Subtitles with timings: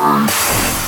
[0.00, 0.87] 아.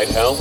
[0.00, 0.38] Right, home.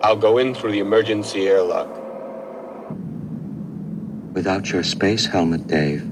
[0.00, 1.88] I'll go in through the emergency airlock.
[4.32, 6.02] Without your space helmet, Dave,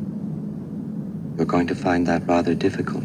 [1.36, 3.04] you're going to find that rather difficult.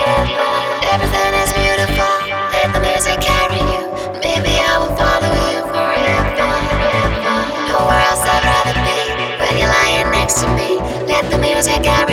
[11.67, 12.10] I got it.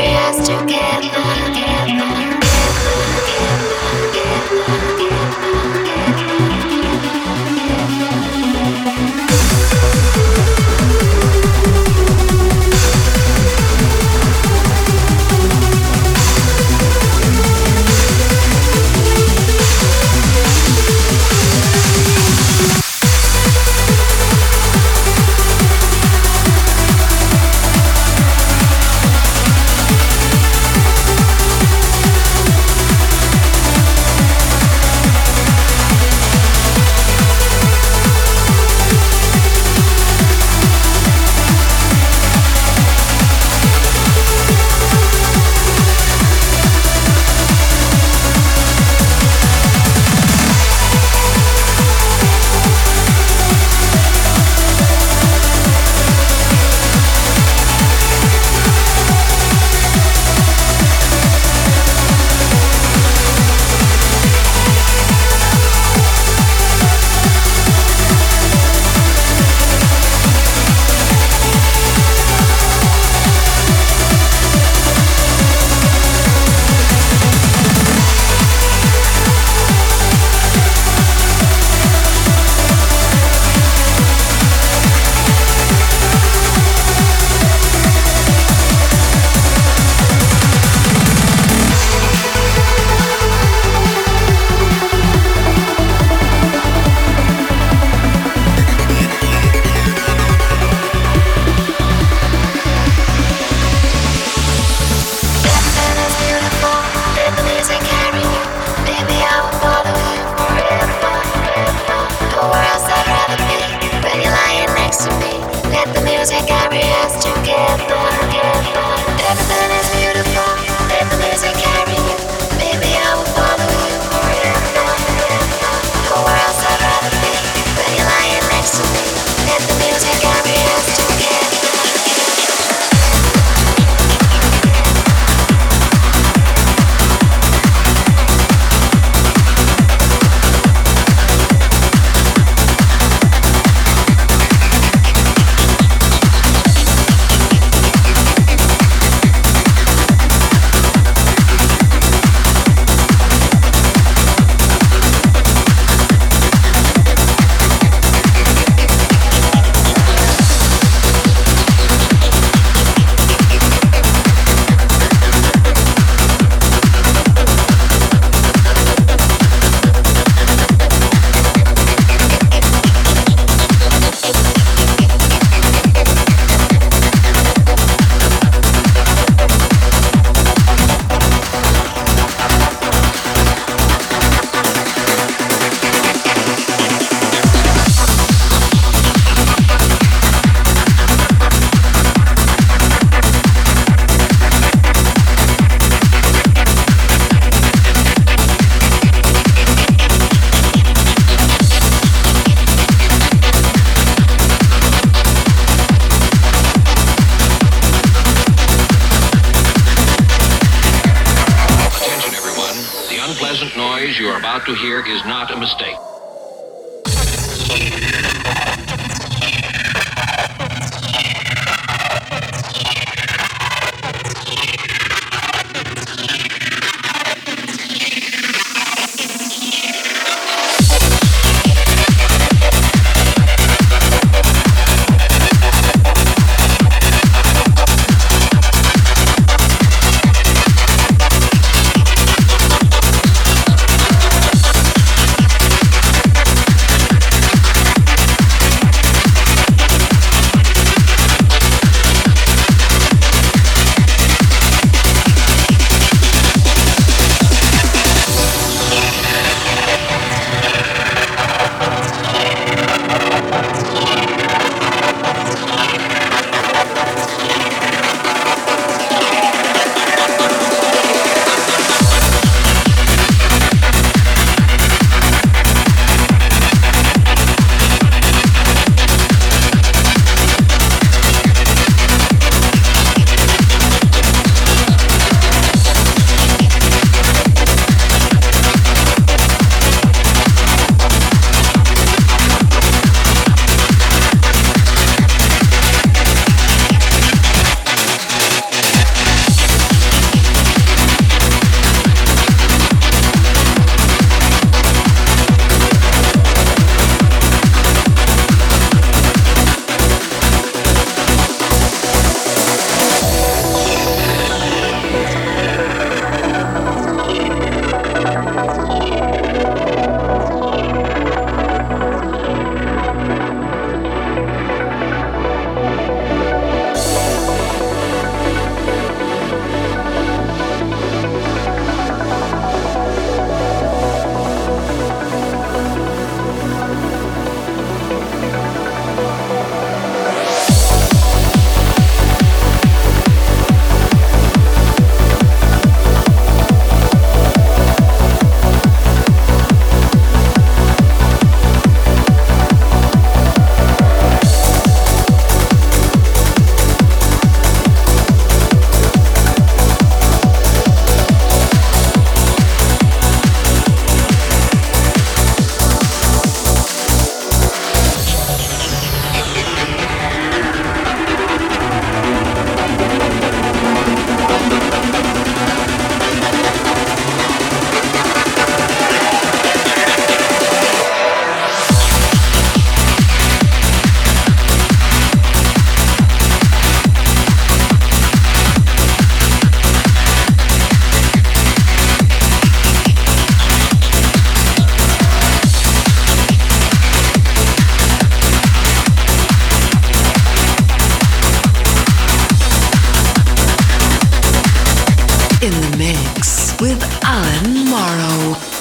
[405.69, 408.78] In the mix with Alan Morrow.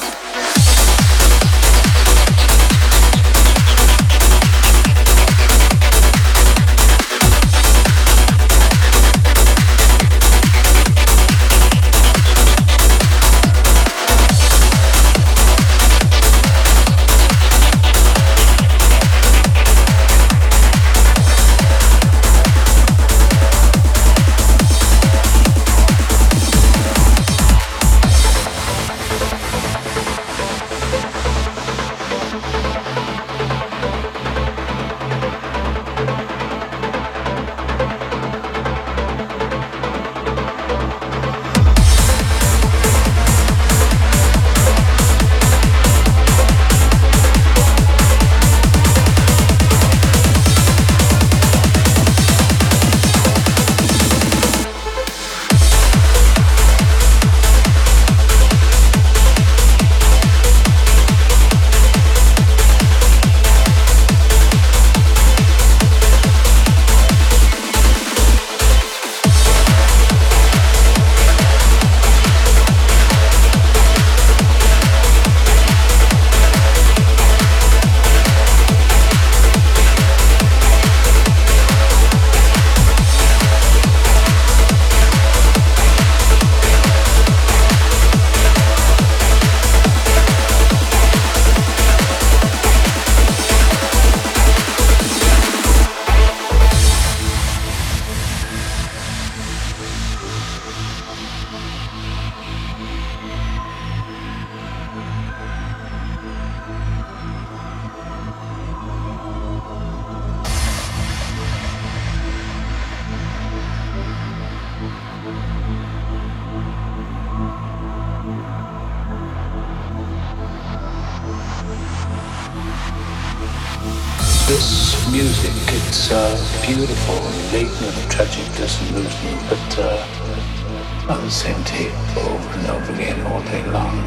[125.18, 125.52] music.
[125.90, 132.68] It's uh, beautiful and latent, tragic, disillusioned, but uh, on the same tape over and
[132.70, 133.98] over again all day long.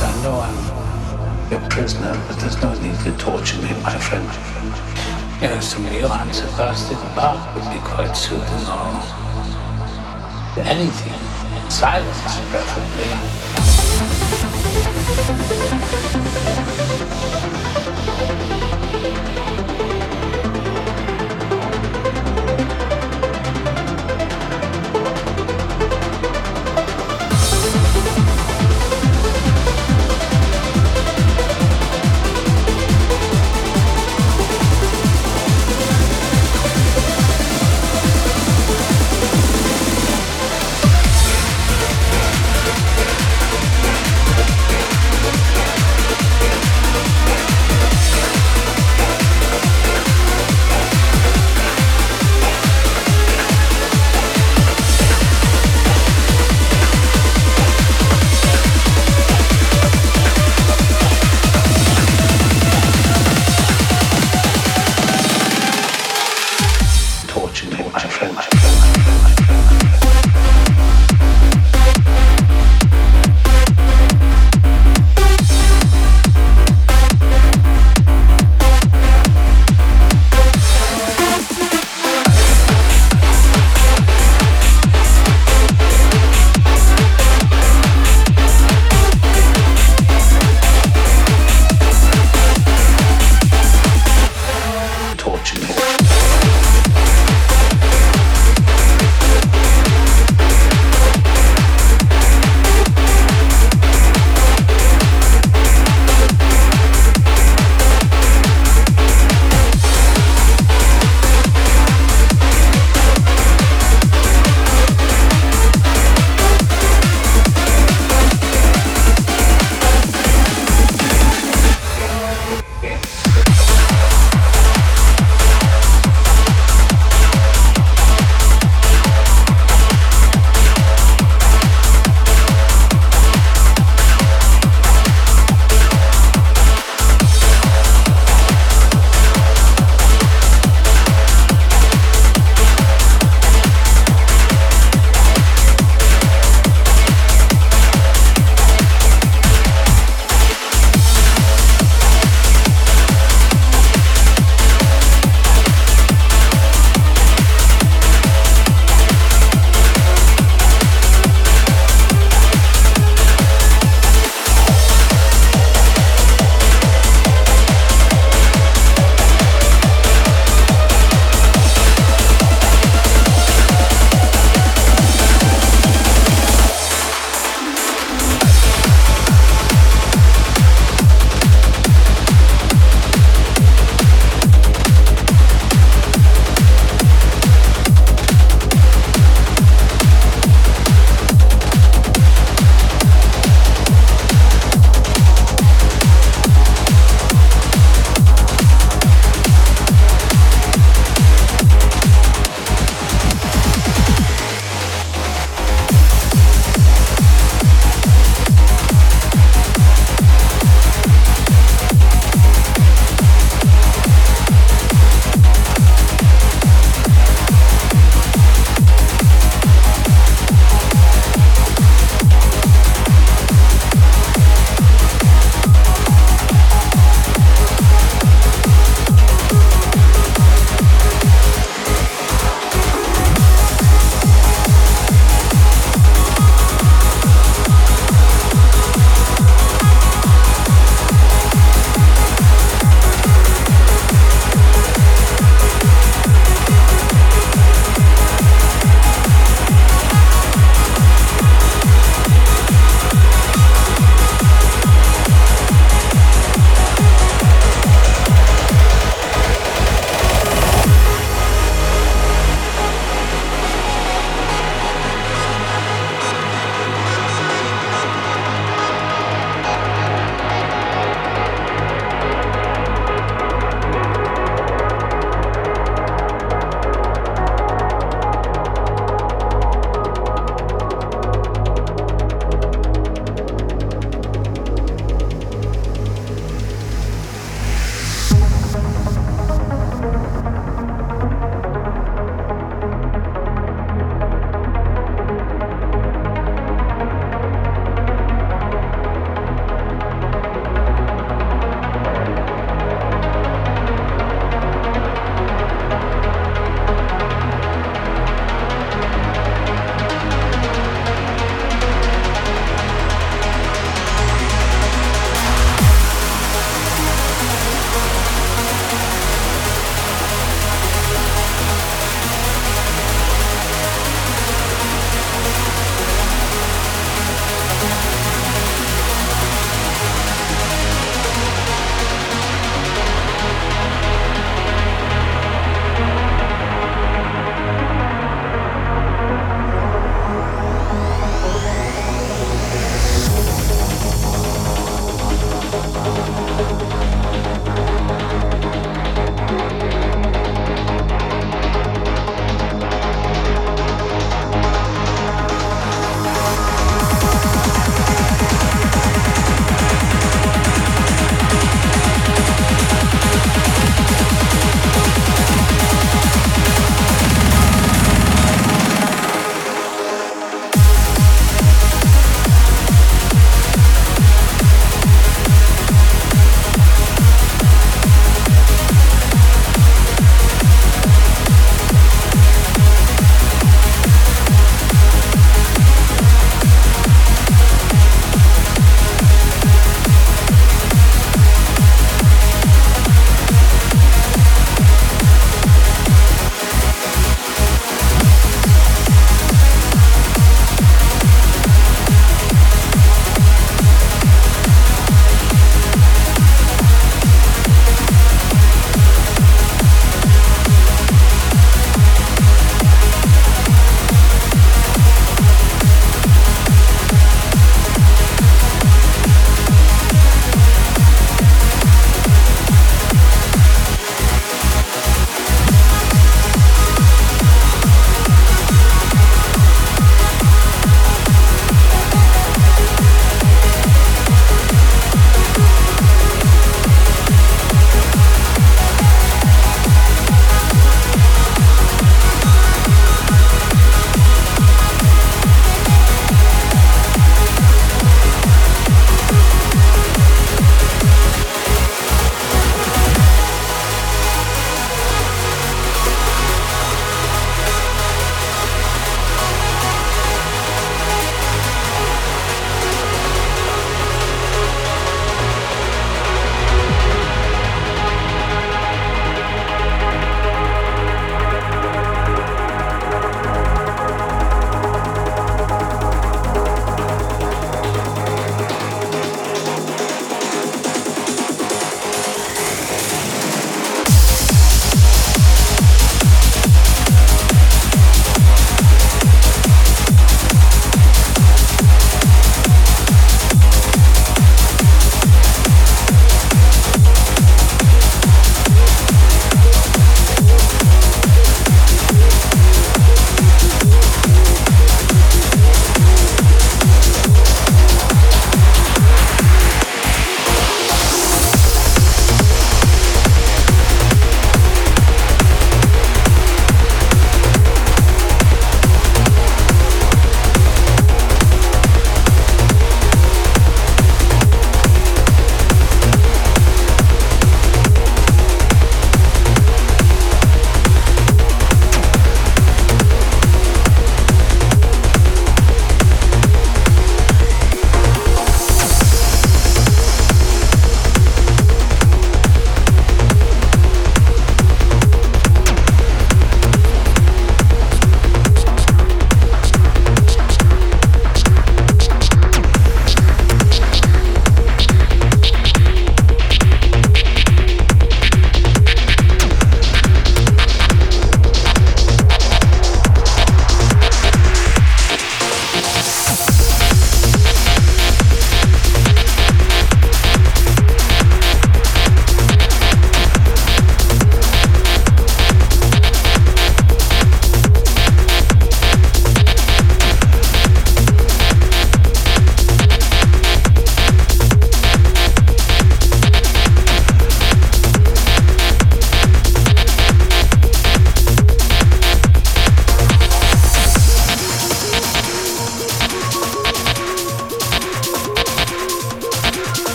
[0.00, 4.28] I know I'm your prisoner, but there's no need to torture me, my friend.
[5.40, 9.00] You know, some Johann Sebastian Bach would be quite soothing or
[10.60, 11.18] anything.
[11.70, 12.20] Silence,
[12.52, 13.37] preferably.
[15.18, 17.27] フフフフ。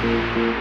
[0.00, 0.58] Música